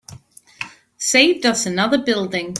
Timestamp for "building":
1.99-2.49